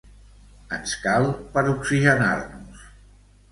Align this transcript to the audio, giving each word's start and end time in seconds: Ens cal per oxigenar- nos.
Ens 0.77 0.93
cal 1.03 1.29
per 1.53 1.65
oxigenar- 1.75 2.35
nos. 2.57 2.83